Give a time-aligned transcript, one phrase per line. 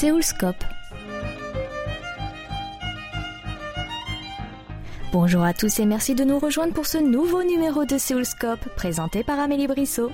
[0.00, 0.64] Séoulscope.
[5.12, 9.22] Bonjour à tous et merci de nous rejoindre pour ce nouveau numéro de Séoulscope présenté
[9.22, 10.10] par Amélie Brissot.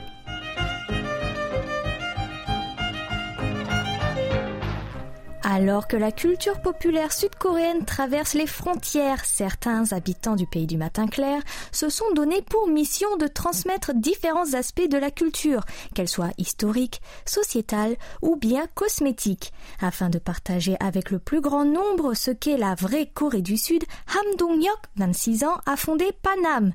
[5.57, 11.07] Alors que la culture populaire sud-coréenne traverse les frontières, certains habitants du pays du matin
[11.07, 11.41] clair
[11.73, 17.01] se sont donnés pour mission de transmettre différents aspects de la culture, qu'elle soit historique,
[17.25, 19.51] sociétale ou bien cosmétique.
[19.81, 23.83] Afin de partager avec le plus grand nombre ce qu'est la vraie Corée du Sud,
[24.09, 26.75] Ham Dong-hyuk, 26 ans, a fondé Panam.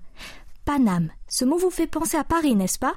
[0.66, 1.12] Panam.
[1.34, 2.96] Ce mot vous fait penser à Paris, n'est-ce pas?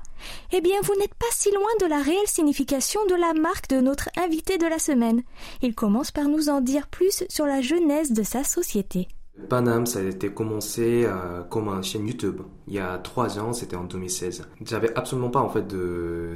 [0.52, 3.80] Eh bien, vous n'êtes pas si loin de la réelle signification de la marque de
[3.80, 5.22] notre invité de la semaine.
[5.62, 9.06] Il commence par nous en dire plus sur la genèse de sa société.
[9.48, 12.40] Panam, ça a été commencé euh, comme une chaîne YouTube.
[12.66, 14.48] Il y a trois ans, c'était en 2016.
[14.64, 15.68] J'avais absolument pas en fait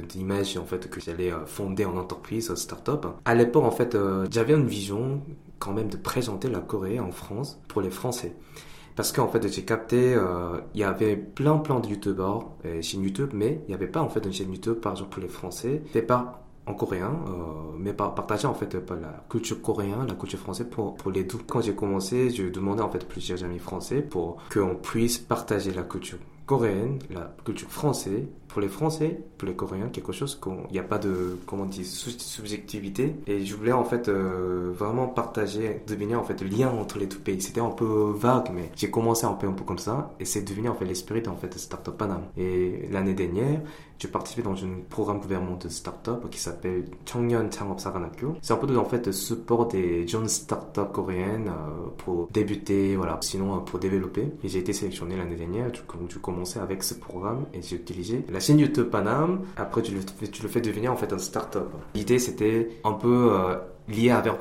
[0.07, 3.07] d'image en fait que j'allais euh, fonder en entreprise, start-up.
[3.25, 5.21] À l'époque, en fait, euh, j'avais une vision
[5.59, 8.37] quand même de présenter la Corée en France pour les Français.
[8.99, 13.03] Parce qu'en fait, j'ai capté, euh, il y avait plein plein de youtubeurs euh, chaînes
[13.03, 15.29] YouTube, mais il n'y avait pas en fait une chaîne YouTube par exemple pour les
[15.29, 20.15] Français, fait pas en coréen, euh, mais par, partager en fait la culture coréenne, la
[20.15, 21.37] culture française pour, pour les deux.
[21.47, 25.83] Quand j'ai commencé, je demandais en fait plusieurs amis français pour qu'on puisse partager la
[25.83, 26.17] culture
[26.49, 30.83] coréenne, la culture française, pour les Français, pour les Coréens, quelque chose qu'il n'y a
[30.83, 33.15] pas de, comment on dit, subjectivité.
[33.27, 37.05] Et je voulais en fait euh, vraiment partager, devenir en fait le lien entre les
[37.05, 37.39] deux pays.
[37.39, 40.41] C'était un peu vague, mais j'ai commencé un peu, un peu comme ça, et c'est
[40.41, 42.23] devenu en fait l'esprit en fait de Startup Panam.
[42.35, 43.61] Et l'année dernière,
[43.99, 48.37] j'ai participé dans un programme gouvernement de startup qui s'appelle Chongnyeon Changop Saganakyo.
[48.41, 53.17] C'est un peu en fait le support des jeunes startups coréennes euh, pour débuter, voilà,
[53.21, 54.31] sinon euh, pour développer.
[54.43, 56.31] Et j'ai été sélectionné l'année dernière, du coup, du coup
[56.61, 59.41] avec ce programme et j'ai utilisé la chaîne YouTube Panam.
[59.57, 61.69] Après, tu le, tu le fais devenir en fait un start-up.
[61.95, 63.55] L'idée c'était un peu euh,
[63.89, 64.33] lié avec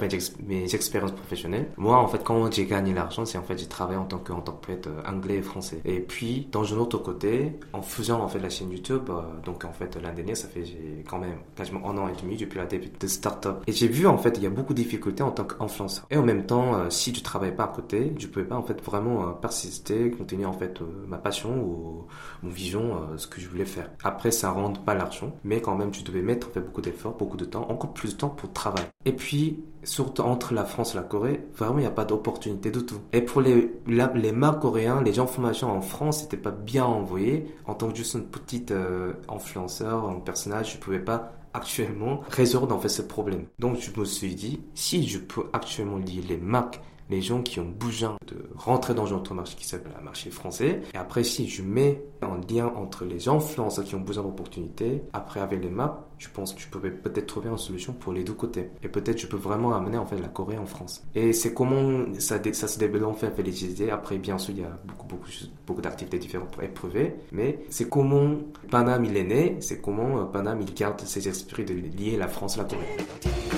[0.47, 1.71] mes, expériences professionnelles.
[1.77, 4.87] Moi, en fait, quand j'ai gagné l'argent, c'est en fait j'ai travaillé en tant qu'interprète
[4.87, 5.81] euh, anglais et français.
[5.85, 9.65] Et puis, dans un autre côté, en faisant en fait la chaîne YouTube, euh, donc
[9.65, 10.65] en fait l'année dernière, ça fait
[11.09, 13.63] quand même quasiment un an et demi depuis la début de start-up.
[13.67, 16.07] Et j'ai vu en fait il y a beaucoup de difficultés en tant qu'influenceur.
[16.11, 18.63] Et en même temps, euh, si tu travailles pas à côté, je pouvais pas en
[18.63, 22.07] fait vraiment persister, continuer en fait ma passion ou
[22.43, 23.91] mon vision, ce que je voulais faire.
[24.05, 27.17] Après, ça rend pas l'argent, mais quand même, tu devais mettre en fait beaucoup d'efforts,
[27.17, 28.87] beaucoup de temps, encore plus de temps pour travailler.
[29.05, 29.38] Et puis
[29.85, 33.01] surtout entre la France et la Corée, vraiment, il n'y a pas d'opportunité du tout.
[33.13, 37.47] Et pour les, les marques coréens, les gens formation en France n'étaient pas bien envoyés.
[37.67, 42.21] En tant que juste une petite euh, influenceur, un personnage, je ne pouvais pas actuellement
[42.31, 43.47] résoudre en ce problème.
[43.59, 47.61] Donc je me suis dit, si je peux actuellement lier les marques les gens qui
[47.61, 50.83] ont besoin de rentrer dans un marché qui s'appelle le marché français.
[50.93, 55.41] Et après, si je mets un lien entre les influenceurs qui ont besoin d'opportunités, après
[55.41, 58.35] avec les maps, je pense que je peux peut-être trouver une solution pour les deux
[58.35, 58.71] côtés.
[58.83, 61.05] Et peut-être je peux vraiment amener en fait la Corée en France.
[61.15, 63.91] Et c'est comment ça, ça se développe en fait avec les idées.
[63.91, 65.29] Après, bien sûr, il y a beaucoup, beaucoup,
[65.67, 67.15] beaucoup d'activités différentes pour éprouver.
[67.33, 68.37] Mais c'est comment
[68.71, 72.59] Panam il est né, c'est comment Panam il garde ses esprits de lier la France
[72.59, 73.58] à la Corée.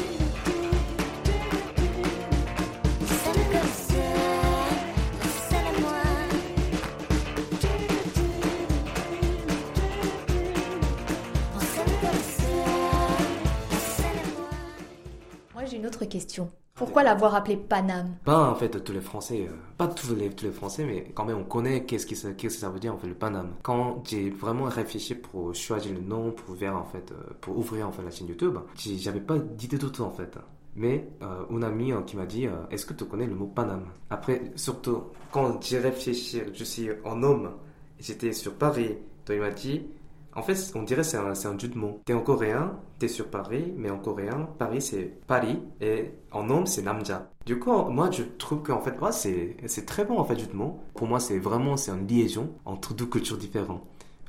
[16.75, 20.47] Pourquoi l'avoir appelé Panam Pas en fait tous les Français, euh, pas tous les, tous
[20.47, 22.95] les Français, mais quand même on connaît qu'est-ce que, ça, qu'est-ce que ça veut dire
[22.95, 23.55] en fait le Panam.
[23.63, 27.87] Quand j'ai vraiment réfléchi pour choisir le nom, pour ouvrir en fait, euh, pour ouvrir
[27.87, 30.39] en fait la chaîne YouTube, j'avais pas d'idée de tout en fait.
[30.75, 34.53] Mais euh, une amie qui m'a dit Est-ce que tu connais le mot Panam Après,
[34.55, 37.51] surtout quand j'ai réfléchi, je suis un homme,
[37.99, 39.83] j'étais sur Paris, donc il m'a dit
[40.35, 42.01] en fait, on dirait c'est un, c'est un jeu de mots.
[42.05, 46.67] T'es en coréen, t'es sur Paris, mais en coréen, Paris c'est Paris et en homme
[46.67, 47.31] c'est Namja.
[47.47, 50.81] Du coup, moi je trouve qu'en fait, c'est, très bon en fait, jeu de mots.
[50.95, 53.83] Pour moi, c'est vraiment c'est une liaison entre deux cultures différentes.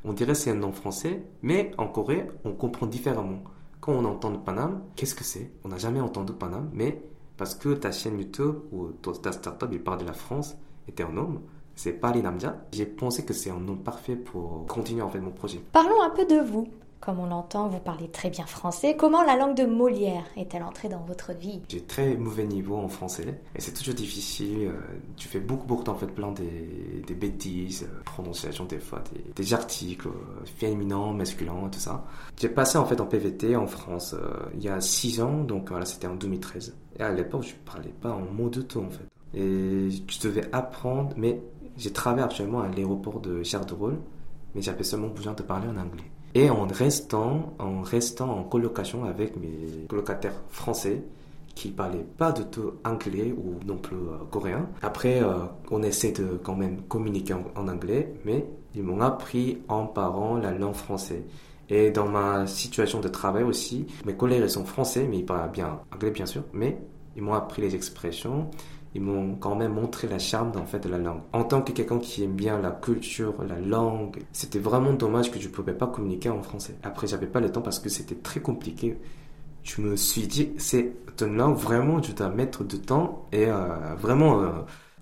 [0.03, 3.43] On dirait c'est un nom français, mais en Corée, on comprend différemment.
[3.79, 5.51] Quand on entend Panam, qu'est-ce que c'est?
[5.63, 7.03] On n'a jamais entendu Panam, mais
[7.37, 10.57] parce que ta chaîne YouTube ou ta startup, il parle de la France
[10.87, 11.41] et t'es un homme,
[11.75, 12.55] c'est Pali Namja.
[12.71, 15.59] J'ai pensé que c'est un nom parfait pour continuer en fait mon projet.
[15.71, 16.67] Parlons un peu de vous.
[17.01, 18.95] Comme on l'entend, vous parlez très bien français.
[18.95, 21.59] Comment la langue de Molière est-elle entrée dans votre vie?
[21.67, 24.67] J'ai très mauvais niveau en français et c'est toujours difficile.
[24.67, 24.79] Euh,
[25.17, 29.01] tu fais beaucoup, beaucoup en fait plein des, des bêtises, euh, prononciation des fois,
[29.35, 32.05] des, articles euh, féminins, masculins, tout ça.
[32.39, 34.15] J'ai passé en fait en PVT en France
[34.53, 36.75] il y a 6 ans, donc voilà, c'était en 2013.
[36.99, 39.07] Et à l'époque, je parlais pas un mot de tout en fait.
[39.33, 41.41] Et je devais apprendre, mais
[41.77, 43.99] j'ai travaillé actuellement à l'aéroport de Charles de Gaulle,
[44.55, 46.11] mais j'avais seulement besoin de parler en anglais.
[46.33, 51.03] Et en restant, en restant en colocation avec mes colocataires français,
[51.55, 54.69] qui parlaient pas du tout anglais ou non plus euh, coréen.
[54.81, 58.45] Après, euh, on essaie de quand même communiquer en, anglais, mais
[58.75, 61.23] ils m'ont appris en parlant la langue française.
[61.69, 65.79] Et dans ma situation de travail aussi, mes collègues sont français, mais ils parlent bien
[65.93, 66.77] anglais bien sûr, mais
[67.15, 68.49] ils m'ont appris les expressions,
[68.93, 71.21] ils m'ont quand même montré la charme fait de la langue.
[71.33, 75.39] En tant que quelqu'un qui aime bien la culture, la langue, c'était vraiment dommage que
[75.39, 76.75] je ne pouvais pas communiquer en français.
[76.83, 78.97] Après, j'avais pas le temps parce que c'était très compliqué.
[79.63, 83.95] Je me suis dit, c'est une langue vraiment, tu dois mettre du temps et euh,
[83.95, 84.49] vraiment, euh,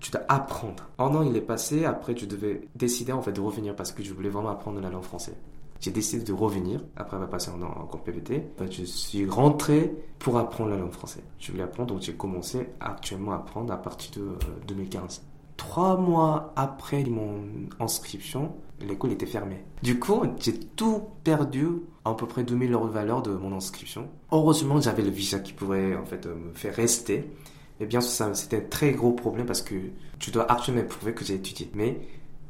[0.00, 0.88] tu dois apprendre.
[0.98, 4.28] Un an il est passé, après tu devais décider de revenir parce que je voulais
[4.28, 5.36] vraiment apprendre la langue française
[5.80, 8.42] j'ai décidé de revenir après avoir passé un an en cours PVT.
[8.70, 11.22] Je suis rentré pour apprendre la langue française.
[11.38, 14.36] Je voulais apprendre, donc j'ai commencé actuellement à apprendre à partir de
[14.68, 15.22] 2015.
[15.22, 17.42] Euh, Trois mois après mon
[17.80, 19.62] inscription, l'école était fermée.
[19.82, 21.66] Du coup, j'ai tout perdu,
[22.06, 24.08] à peu près 2000 euros de valeur de mon inscription.
[24.32, 27.30] Heureusement, j'avais le visa qui pourrait en fait me faire rester.
[27.78, 29.74] Et bien c'était un très gros problème parce que
[30.18, 31.70] tu dois actuellement prouver que j'ai étudié.
[31.74, 32.00] Mais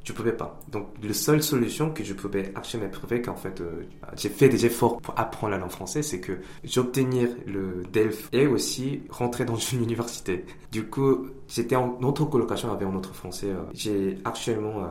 [0.04, 0.58] je pouvais pas.
[0.68, 3.84] Donc, la seule solution que je pouvais actuellement prouver qu'en fait, euh,
[4.16, 8.46] j'ai fait des efforts pour apprendre la langue française, c'est que j'obtenir le DELF et
[8.46, 10.44] aussi rentrer dans une université.
[10.72, 13.50] Du coup, j'étais en autre colocation avec un autre français.
[13.50, 14.86] Euh, j'ai actuellement euh,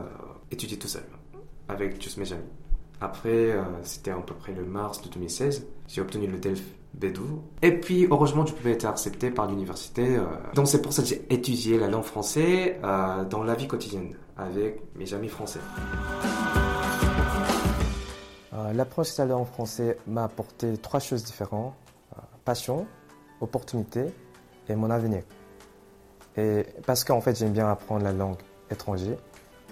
[0.50, 1.04] étudié tout seul,
[1.68, 2.42] avec juste mes amis.
[3.02, 6.60] Après, c'était à peu près le mars de 2016, j'ai obtenu le DELF
[7.00, 7.22] B12.
[7.62, 10.18] Et puis, heureusement, je pouvais être accepté par l'université.
[10.54, 14.82] Donc, c'est pour ça que j'ai étudié la langue française dans la vie quotidienne avec
[14.96, 15.60] mes amis français.
[18.52, 21.74] Euh, l'approche salaire en français m'a apporté trois choses différentes
[22.16, 22.86] euh, passion,
[23.40, 24.06] opportunité
[24.68, 25.22] et mon avenir.
[26.36, 28.38] Et parce qu'en fait, j'aime bien apprendre la langue
[28.70, 29.18] étrangère,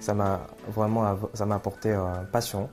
[0.01, 2.69] ça m'a vraiment ça m'a apporté euh, passion.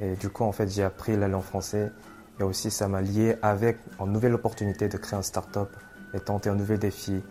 [0.00, 1.92] Et du coup, en fait, j'ai appris la langue française
[2.38, 5.76] et aussi ça m'a lié avec une nouvelle opportunité de créer un start-up
[6.14, 7.22] et tenter un nouvel défi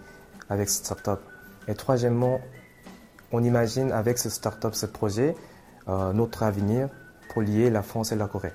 [0.50, 1.20] avec cette start-up.
[1.68, 2.40] Et troisièmement,
[3.32, 5.36] on imagine avec ce start-up, ce projet,
[5.88, 6.90] euh, notre avenir
[7.30, 8.54] pour lier la France et la Corée.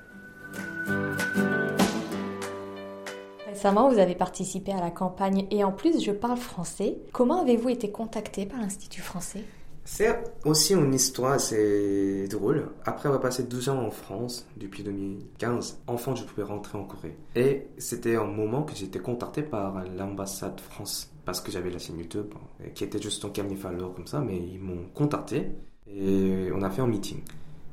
[3.47, 6.97] Récemment, vous avez participé à la campagne et en plus, je parle français.
[7.13, 9.43] Comment avez-vous été contacté par l'Institut français?
[9.85, 12.69] C'est aussi une histoire assez drôle.
[12.85, 17.15] Après avoir passé 12 ans en France, depuis 2015, enfin je pouvais rentrer en Corée.
[17.35, 21.99] Et c'était un moment que été contacté par l'ambassade France parce que j'avais la chaîne
[21.99, 22.33] YouTube
[22.73, 23.29] qui était juste en
[23.77, 25.51] alors comme ça, mais ils m'ont contacté
[25.87, 27.21] et on a fait un meeting.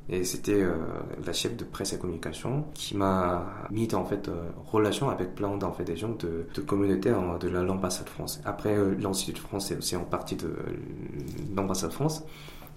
[0.09, 0.75] Et c'était euh,
[1.25, 5.47] la chef de presse et communication qui m'a mis en fait euh, relation avec plein
[5.61, 8.41] en fait, des gens de, de communauté hein, de l'ambassade France.
[8.43, 10.53] Après, euh, l'Institut français aussi en partie de
[11.55, 12.23] l'ambassade France.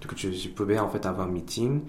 [0.01, 1.81] Donc je, je, pouvais en fait avoir un meeting.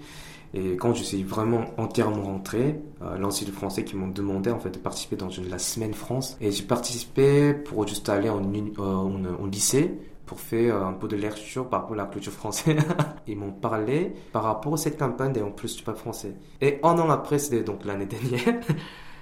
[0.53, 2.81] Et quand je suis vraiment entièrement rentré,
[3.19, 6.37] l'Institut français qui m'ont demandé en fait de participer dans une, la semaine France.
[6.41, 8.41] Et j'ai participé pour juste aller en,
[8.79, 9.91] en, en lycée
[10.25, 12.77] pour faire un peu de lecture par rapport à la culture française.
[13.29, 16.35] ils m'ont parlé par rapport à cette campagne et en plus du pas français.
[16.61, 18.59] Et un an après, c'était donc l'année dernière.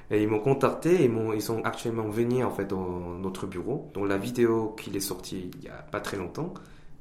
[0.09, 3.91] Ils m'ont contacté, et ils sont actuellement venus en fait dans notre bureau.
[3.93, 6.53] Donc la vidéo qui est sortie il y a pas très longtemps,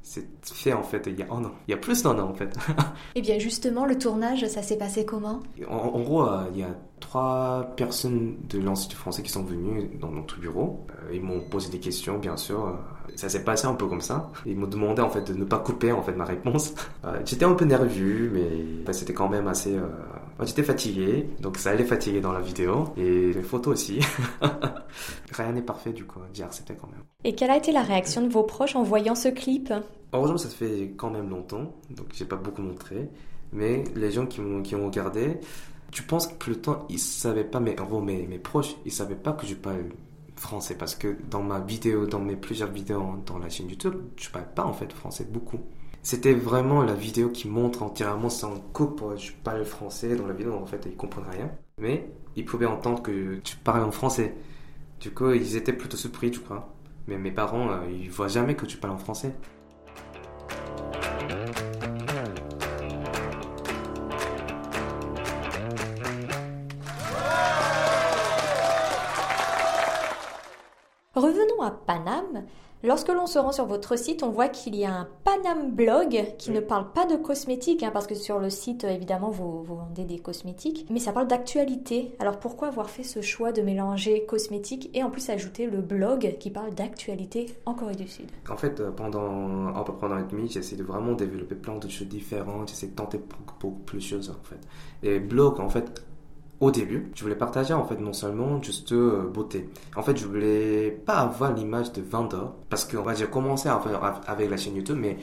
[0.06, 1.50] c'est fait en fait il y a un an.
[1.66, 2.56] Il y a plus d'un an en fait.
[2.68, 2.72] et
[3.16, 5.40] eh bien justement, le tournage, ça s'est passé comment?
[5.68, 6.68] En, gros, euh, il y a
[7.00, 10.86] trois personnes de l'Institut français qui sont venues dans notre bureau.
[10.90, 12.68] Euh, ils m'ont posé des questions, bien sûr.
[12.68, 12.72] Euh,
[13.16, 14.30] ça s'est passé un peu comme ça.
[14.46, 16.74] Ils m'ont demandé en fait de ne pas couper en fait ma réponse.
[17.24, 19.76] J'étais un peu nerveux, mais c'était quand même assez.
[20.42, 24.00] J'étais fatigué, donc ça allait fatiguer dans la vidéo et les photos aussi.
[25.32, 27.02] Rien n'est parfait du coup, j'ai accepté quand même.
[27.24, 29.72] Et quelle a été la réaction de vos proches en voyant ce clip?
[30.12, 33.08] Heureusement, ça fait quand même longtemps, donc j'ai pas beaucoup montré.
[33.52, 35.40] Mais les gens qui, ont, qui ont regardé,
[35.90, 39.14] tu penses que le temps, ils savaient pas, mais en mes, mes proches, ils savaient
[39.14, 39.84] pas que je parle
[40.36, 44.28] français parce que dans ma vidéo, dans mes plusieurs vidéos dans la chaîne YouTube, je
[44.28, 45.58] parle pas en fait français beaucoup.
[46.06, 50.54] C'était vraiment la vidéo qui montre entièrement sans coupe, je parle français dans la vidéo,
[50.54, 51.50] en fait ils comprennent rien.
[51.78, 54.36] Mais ils pouvaient entendre que tu parles en français.
[55.00, 56.72] Du coup, ils étaient plutôt surpris, je crois.
[57.08, 59.34] Mais mes parents, euh, ils voient jamais que tu parles en français.
[71.16, 72.44] Revenons à Paname.
[72.84, 76.34] Lorsque l'on se rend sur votre site, on voit qu'il y a un Panam Blog
[76.36, 80.04] qui ne parle pas de cosmétiques, hein, parce que sur le site, évidemment, vous, vendez
[80.04, 82.14] des cosmétiques, mais ça parle d'actualité.
[82.18, 86.36] Alors pourquoi avoir fait ce choix de mélanger cosmétiques et en plus ajouter le blog
[86.38, 88.26] qui parle d'actualité en Corée du Sud?
[88.50, 91.54] En fait, euh, pendant à peu près un an et demi, j'essaie de vraiment développer
[91.54, 94.60] plein de choses différentes, j'essaie de tenter beaucoup plus de choses en fait.
[95.02, 96.04] Et blog, en fait,
[96.60, 99.68] au début, je voulais partager en fait non seulement juste euh, beauté.
[99.94, 104.22] En fait, je voulais pas avoir l'image de vendeur parce que j'ai commencé à faire
[104.26, 105.18] avec la chaîne YouTube, mais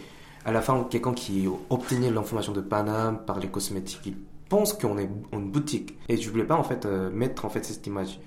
[0.46, 4.16] à la fin, quelqu'un qui obtenait l'information de Paname par les cosmétiques, il
[4.48, 5.98] pense qu'on est une boutique.
[6.08, 8.20] Et je voulais pas en fait euh, mettre en fait cette image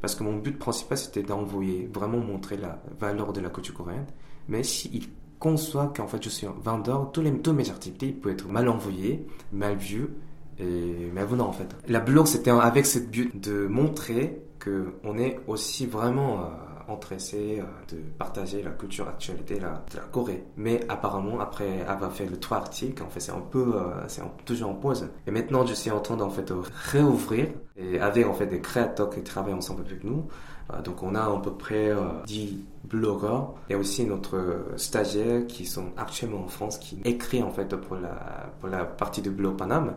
[0.00, 4.06] parce que mon but principal c'était d'envoyer, vraiment montrer la valeur de la couture coréenne.
[4.48, 8.48] Mais s'il conçoit qu'en fait je suis un vendeur, tous, tous mes activités peuvent être
[8.48, 10.08] mal envoyés, mal vus
[10.58, 11.68] et mais non en fait.
[11.88, 17.60] La blog c'était avec ce but de montrer que on est aussi vraiment euh, intéressé
[17.60, 20.44] euh, de partager la culture actualité la, de la Corée.
[20.56, 24.22] Mais apparemment après avoir fait le trois articles, en fait c'est un peu euh, c'est
[24.44, 25.08] toujours en pause.
[25.26, 26.52] Et maintenant je suis en train d'en fait
[26.92, 30.28] réouvrir et avec en fait des créateurs qui travaillent ensemble avec nous.
[30.72, 31.92] Euh, donc on a à peu près
[32.26, 37.74] 10 blogueurs et aussi notre stagiaire qui sont actuellement en France qui écrit en fait
[37.76, 39.94] pour la, pour la partie de Blog Paname.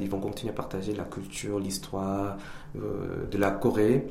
[0.00, 2.36] Ils vont continuer à partager la culture, l'histoire
[2.74, 4.06] de la Corée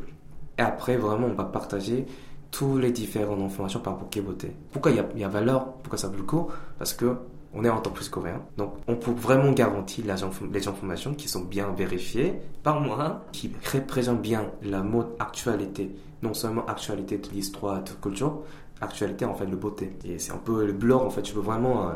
[0.57, 2.05] et après, vraiment, on va partager
[2.49, 4.55] tous les différentes informations par beauté.
[4.71, 5.73] Pourquoi il y, a, valeur?
[5.73, 6.47] Pourquoi ça vaut le coup?
[6.79, 7.17] Parce que
[7.53, 8.41] on est en plus coréen.
[8.57, 14.21] Donc, on peut vraiment garantir les informations qui sont bien vérifiées par moi, qui représentent
[14.21, 15.95] bien la mode actualité.
[16.21, 18.41] Non seulement actualité de l'histoire, de la culture,
[18.81, 19.97] actualité en fait de beauté.
[20.03, 21.93] Et c'est un peu le blog en fait, je peux vraiment euh,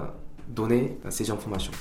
[0.47, 1.71] donner ces informations.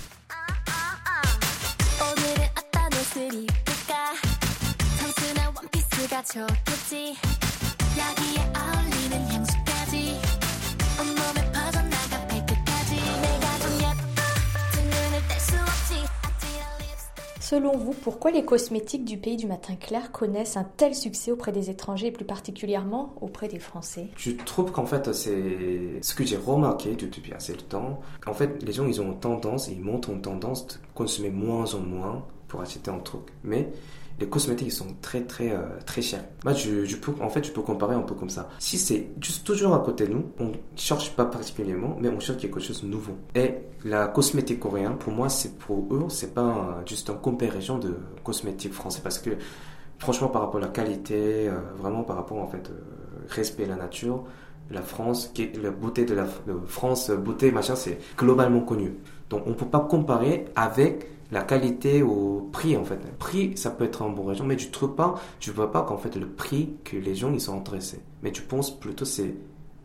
[17.51, 21.51] Selon vous, pourquoi les cosmétiques du pays du matin clair connaissent un tel succès auprès
[21.51, 24.07] des étrangers et plus particulièrement auprès des Français?
[24.17, 27.99] Je trouve qu'en fait, c'est ce que j'ai remarqué depuis assez longtemps.
[28.25, 31.81] En fait, les gens, ils ont tendance, ils montrent une tendance de consommer moins en
[31.81, 33.23] moins pour acheter un truc.
[33.43, 33.73] Mais
[34.21, 36.25] les cosmétiques sont très très euh, très chers.
[36.45, 38.51] Moi, je, peux, en fait, je peux comparer un peu comme ça.
[38.59, 42.39] Si c'est juste toujours à côté de nous, on cherche pas particulièrement, mais on cherche
[42.39, 43.17] quelque chose de nouveau.
[43.35, 47.97] Et la cosmétique coréenne, pour moi, c'est pour eux, c'est pas juste une comparaison de
[48.23, 49.31] cosmétique français, parce que
[49.99, 53.77] franchement, par rapport à la qualité, euh, vraiment par rapport en fait euh, respect la
[53.77, 54.25] nature,
[54.71, 56.27] la France, la beauté de la
[56.67, 58.99] France, beauté machin, c'est globalement connu.
[59.31, 62.99] Donc, on peut pas comparer avec la qualité au prix en fait.
[63.05, 65.83] Le prix, ça peut être un bon région, mais tu trouves pas, tu vois pas
[65.83, 68.01] qu'en fait le prix que les gens ils sont intéressés.
[68.23, 69.35] Mais tu penses plutôt c'est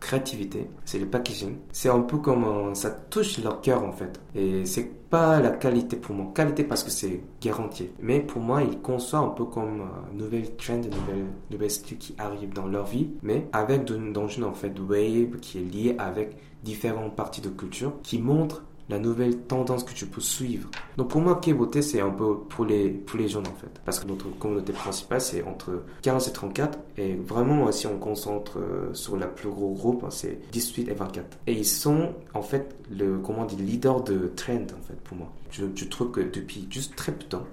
[0.00, 1.56] créativité, c'est le packaging.
[1.72, 4.20] C'est un peu comme ça touche leur cœur en fait.
[4.34, 7.88] Et c'est pas la qualité pour moi, qualité parce que c'est garanti.
[8.00, 12.14] Mais pour moi, ils conçoivent un peu comme une nouvelle trend, nouvelle, nouvelle style qui
[12.18, 15.94] arrive dans leur vie, mais avec une, dans une en fait wave qui est liée
[15.98, 20.68] avec différentes parties de culture qui montrent la nouvelle tendance que tu peux suivre.
[20.96, 23.80] Donc pour moi, K-beauté, c'est un peu pour les, pour les jeunes en fait.
[23.84, 26.78] Parce que notre communauté principale, c'est entre 15 et 34.
[26.96, 30.94] Et vraiment, si on concentre euh, sur la plus gros groupe, hein, c'est 18 et
[30.94, 31.38] 24.
[31.46, 35.32] Et ils sont en fait le, comment dire, leader de trend en fait pour moi.
[35.50, 37.46] Je, je trouve que depuis juste très peu de temps,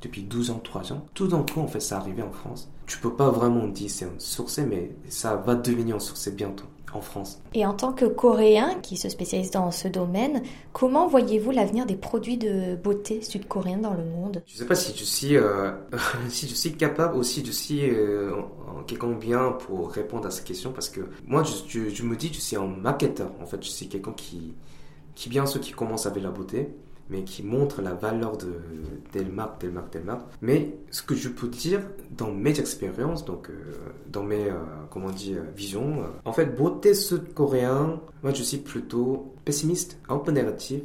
[0.00, 2.70] depuis 12 ans, 3 ans, tout d'un coup, en fait, ça arrivé en France.
[2.86, 6.64] Tu peux pas vraiment dire c'est un succès, mais ça va devenir un succès bientôt
[6.96, 7.40] en France.
[7.54, 10.42] Et en tant que Coréen qui se spécialise dans ce domaine,
[10.72, 14.42] comment voyez-vous l'avenir des produits de beauté sud-coréens dans le monde?
[14.46, 15.72] Je ne sais pas si je suis, euh,
[16.28, 18.32] si je suis capable ou si je suis euh,
[18.86, 22.36] quelqu'un bien pour répondre à cette question parce que moi, je, je, me dis que
[22.36, 23.30] je suis un marketeur.
[23.40, 24.54] En fait, je suis quelqu'un qui,
[25.14, 26.70] qui bien ceux qui commencent avec la beauté
[27.10, 28.54] mais qui montre la valeur de
[29.12, 30.26] telle marque, telle marque, telle marque.
[30.42, 33.54] Mais ce que je peux dire dans mes expériences, donc euh,
[34.08, 34.56] dans mes, euh,
[34.90, 40.32] comment dire, visions, euh, en fait, beauté sud-coréen, moi je suis plutôt pessimiste, un peu
[40.32, 40.82] négatif,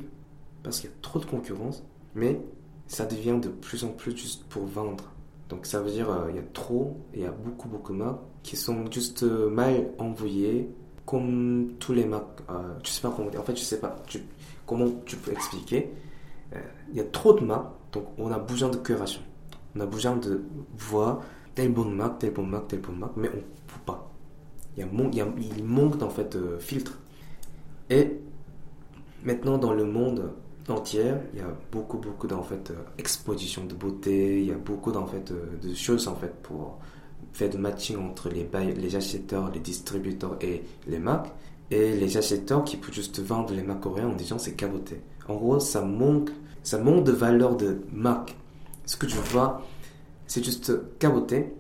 [0.64, 1.84] parce qu'il y a trop de concurrence,
[2.16, 2.40] mais
[2.88, 5.06] ça devient de plus en plus juste pour vendre.
[5.50, 8.22] Donc ça veut dire il y a trop, il y a beaucoup, beaucoup de marques
[8.44, 10.70] qui sont juste mal envoyées,
[11.06, 12.42] comme tous les marques.
[12.84, 13.96] je sais pas comment En fait, je sais pas
[14.66, 16.13] comment tu peux expliquer euh,
[16.92, 19.22] il y a trop de marques, donc on a besoin de curation.
[19.76, 20.44] On a besoin de
[20.78, 21.22] voir
[21.56, 24.12] telle bonne marque, telle bonne marque, telle bonne marque, mais on ne peut pas.
[24.78, 24.84] Il,
[25.16, 26.98] y a, il, manque en fait de filtres.
[27.90, 28.20] Et
[29.24, 30.32] maintenant dans le monde
[30.68, 34.92] entier, il y a beaucoup beaucoup d'en fait euh, de beauté, il y a beaucoup
[34.92, 36.80] d'en fait euh, de choses en fait pour
[37.34, 41.32] faire de matching entre les, les acheteurs, les distributeurs et les marques
[41.70, 45.02] et les acheteurs qui peuvent juste vendre les marques coréennes en disant c'est caboté.
[45.28, 46.30] En gros, ça manque
[46.64, 48.36] ça manque de valeur de marque.
[48.86, 49.62] Ce que tu vois,
[50.28, 51.54] c'est juste caboté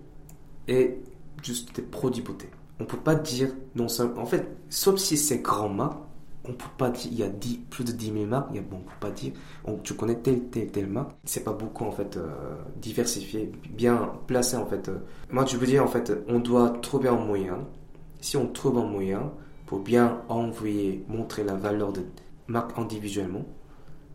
[0.67, 0.97] et
[1.41, 2.49] juste des produits beauté.
[2.79, 4.21] On peut pas dire non seulement.
[4.21, 5.99] En fait, sauf si c'est grand marque,
[6.45, 8.59] on peut pas dire, il y a 10, plus de 10 000 marques, il y
[8.59, 9.31] a, bon, on peut pas dire,
[9.83, 11.11] tu connais telle, telle, telle marque.
[11.23, 12.29] C'est pas beaucoup, en fait, euh,
[12.77, 14.91] diversifié, bien placé, en fait.
[15.29, 17.65] Moi, je veux dire, en fait, on doit trouver un moyen.
[18.19, 19.31] Si on trouve un moyen
[19.65, 22.03] pour bien envoyer, montrer la valeur de
[22.47, 23.45] marque individuellement,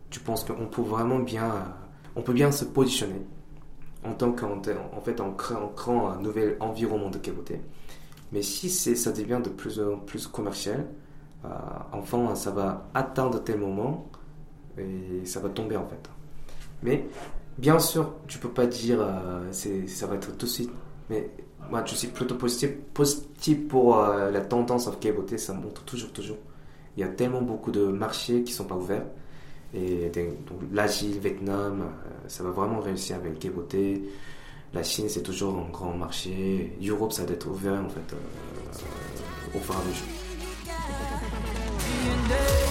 [0.09, 1.51] tu penses qu'on peut vraiment bien,
[2.15, 3.21] on peut bien se positionner
[4.03, 7.61] en tant qu'en en fait, en créant, un nouvel environnement de qualité.
[8.31, 10.85] Mais si ça devient de plus en plus commercial,
[11.45, 11.47] euh,
[11.91, 14.09] enfin, ça va atteindre tel moment
[14.77, 16.09] et ça va tomber en fait.
[16.83, 17.07] Mais
[17.57, 20.71] bien sûr, tu peux pas dire euh, ça va être tout de suite.
[21.09, 21.31] Mais
[21.69, 25.37] moi, je suis plutôt positif, positif pour euh, la tendance of beauté.
[25.37, 26.37] Ça montre toujours, toujours.
[26.97, 29.05] Il y a tellement beaucoup de marchés qui sont pas ouverts.
[29.73, 30.11] Et
[30.73, 31.91] l'Asie, le Vietnam,
[32.27, 34.03] ça va vraiment réussir avec beauté.
[34.73, 36.73] La Chine, c'est toujours un grand marché.
[36.81, 38.15] L'Europe, ça va être ouvert en fait
[39.55, 39.81] au fur et à.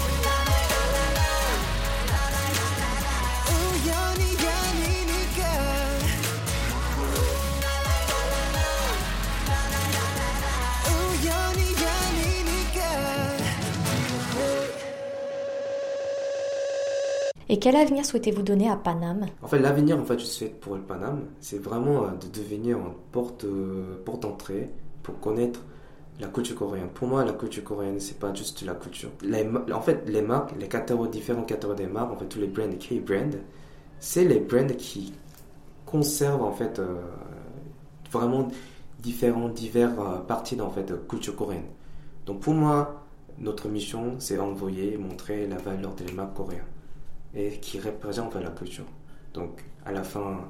[17.50, 19.24] Et quel avenir souhaitez-vous donner à Paname?
[19.40, 22.76] En fait, l'avenir, en fait, je souhaite pour le Paname, c'est vraiment euh, de devenir
[22.76, 24.70] une porte, euh, porte d'entrée
[25.02, 25.60] pour connaître
[26.20, 26.88] la culture coréenne.
[26.92, 29.08] Pour moi, la culture coréenne, c'est pas juste la culture.
[29.72, 32.68] en fait, les marques, les catégories, différentes catégories des marques, en fait, tous les brands,
[32.68, 33.38] K-brands,
[33.98, 35.14] c'est les brands qui
[35.86, 37.00] conservent, en fait, euh,
[38.12, 38.48] vraiment
[38.98, 41.64] différentes, diverses euh, parties, en fait, culture coréenne.
[42.26, 43.06] Donc, pour moi,
[43.38, 46.60] notre mission, c'est envoyer, montrer la valeur des marques coréennes
[47.34, 48.86] et qui représentent, en fait, la culture.
[49.34, 50.40] Donc, à la fin,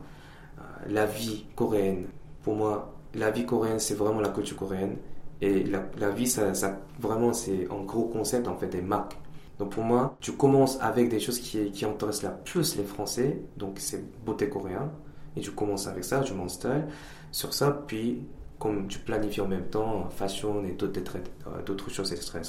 [0.58, 2.06] euh, la vie coréenne,
[2.42, 4.97] pour moi, la vie coréenne, c'est vraiment la culture coréenne
[5.40, 6.52] et la, vie, ça,
[6.99, 9.16] vraiment, c'est un gros concept en fait des marques.
[9.58, 13.41] Donc pour moi, tu commences avec des choses qui, qui intéressent la plus les Français,
[13.56, 14.91] donc c'est beauté coréen,
[15.36, 16.88] et tu commences avec ça, tu m'installes
[17.32, 18.26] sur ça, puis
[18.58, 21.06] comme tu planifies en même temps fashion et d'autres
[21.47, 22.41] euh, choses, etc.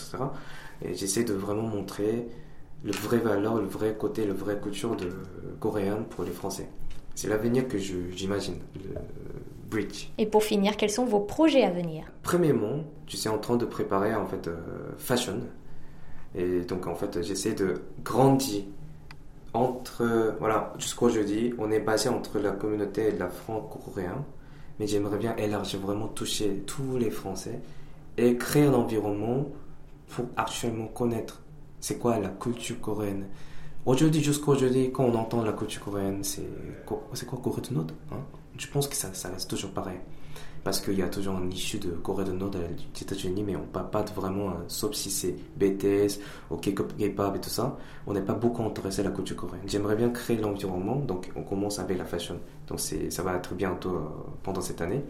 [0.81, 2.27] Et j'essaie de vraiment montrer
[2.83, 5.11] le vrai valeur, le vrai côté, le vrai culture de
[5.59, 6.69] coréenne pour les Français.
[7.15, 8.59] C'est l'avenir que j'imagine.
[10.17, 12.05] Et pour finir, quels sont vos projets à venir?
[12.23, 14.57] Premièrement, je suis en train de préparer en fait euh,
[14.97, 15.41] fashion.
[16.35, 18.63] Et donc en fait, j'essaie de grandir
[19.53, 21.53] entre voilà jusqu'au jeudi.
[21.59, 24.23] On est basé entre la communauté et la franco-coréenne,
[24.79, 27.59] mais j'aimerais bien élargir vraiment toucher tous les Français
[28.17, 29.45] et créer un environnement
[30.07, 31.41] pour actuellement connaître
[31.79, 33.25] c'est quoi la culture coréenne?
[33.85, 36.45] Aujourd'hui, jusqu'aujourd'hui, quand on entend la culture coréenne, c'est
[36.85, 37.01] quoi,
[37.41, 38.17] Corée du Nord hein?
[38.57, 39.97] Je pense que ça, reste toujours pareil.
[40.65, 43.61] Parce qu'il y a toujours un issue de Corée du Nord des États-Unis, mais on
[43.61, 46.19] ne parle pas vraiment, hein, sauf si c'est BTS
[46.51, 49.63] ou K-pop et tout ça, on n'est pas beaucoup intéressé à la culture coréenne.
[49.65, 52.37] J'aimerais bien créer l'environnement, donc on commence avec la fashion.
[52.67, 54.01] Donc ça va être bientôt euh,
[54.43, 55.05] pendant cette année.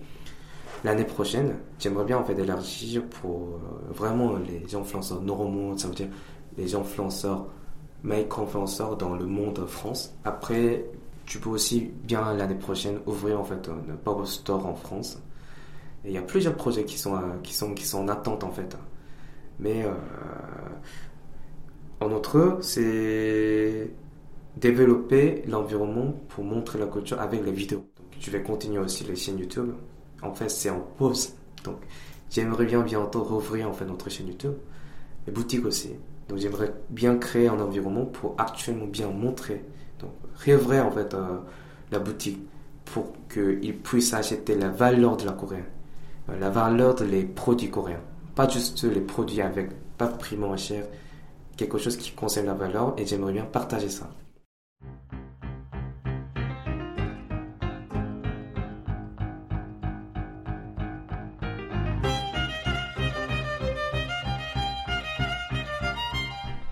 [0.83, 5.95] L'année prochaine, j'aimerais bien en fait élargir pour euh, vraiment les influenceurs normaux, ça veut
[5.95, 6.07] dire
[6.57, 7.47] les influenceurs,
[8.03, 10.13] micro-influenceurs dans le monde France.
[10.23, 10.85] Après,
[11.25, 15.21] tu peux aussi bien l'année prochaine ouvrir en fait un Power Store en France.
[16.05, 18.51] Il y a plusieurs projets qui sont, euh, qui sont, qui sont en attente en
[18.51, 18.77] fait.
[19.59, 19.91] Mais euh,
[21.99, 23.91] en autre, c'est
[24.55, 27.85] développer l'environnement pour montrer la culture avec les vidéos.
[27.97, 29.73] Donc, je vais continuer aussi les chaînes YouTube.
[30.21, 31.33] En fait, c'est en pause.
[31.63, 31.77] Donc,
[32.29, 34.53] j'aimerais bien bientôt rouvrir en fait notre chaîne YouTube.
[35.27, 35.91] Les boutiques aussi.
[36.29, 39.65] Donc, j'aimerais bien créer un environnement pour actuellement bien montrer
[39.99, 41.39] donc, réouvrir en fait euh,
[41.91, 42.39] la boutique
[42.85, 45.63] pour qu'ils puissent acheter la valeur de la Corée,
[46.29, 48.01] euh, la valeur des produits coréens.
[48.35, 50.85] Pas juste les produits avec pas de prix moins cher,
[51.57, 54.09] quelque chose qui concerne la valeur et j'aimerais bien partager ça.